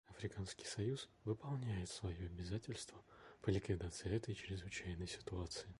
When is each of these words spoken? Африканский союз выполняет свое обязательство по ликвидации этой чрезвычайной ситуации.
Африканский 0.09 0.65
союз 0.65 1.09
выполняет 1.25 1.87
свое 1.87 2.25
обязательство 2.25 2.97
по 3.43 3.49
ликвидации 3.51 4.09
этой 4.11 4.33
чрезвычайной 4.33 5.07
ситуации. 5.07 5.69